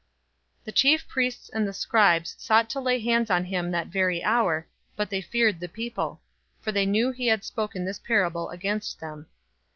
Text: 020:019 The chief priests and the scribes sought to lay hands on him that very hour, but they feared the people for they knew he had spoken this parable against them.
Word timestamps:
020:019 0.61 0.65
The 0.65 0.71
chief 0.71 1.07
priests 1.07 1.49
and 1.49 1.67
the 1.67 1.73
scribes 1.73 2.35
sought 2.39 2.71
to 2.71 2.79
lay 2.79 2.99
hands 2.99 3.29
on 3.29 3.45
him 3.45 3.69
that 3.69 3.89
very 3.89 4.23
hour, 4.23 4.67
but 4.95 5.11
they 5.11 5.21
feared 5.21 5.59
the 5.59 5.69
people 5.69 6.19
for 6.59 6.71
they 6.71 6.87
knew 6.87 7.11
he 7.11 7.27
had 7.27 7.43
spoken 7.43 7.85
this 7.85 7.99
parable 7.99 8.49
against 8.49 8.99
them. 8.99 9.27